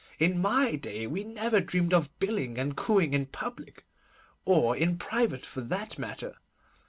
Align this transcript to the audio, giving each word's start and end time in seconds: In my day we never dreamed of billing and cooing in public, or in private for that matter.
In 0.17 0.41
my 0.41 0.77
day 0.77 1.05
we 1.05 1.23
never 1.23 1.61
dreamed 1.61 1.93
of 1.93 2.09
billing 2.17 2.57
and 2.57 2.75
cooing 2.75 3.13
in 3.13 3.27
public, 3.27 3.85
or 4.45 4.75
in 4.75 4.97
private 4.97 5.45
for 5.45 5.61
that 5.61 5.99
matter. 5.99 6.37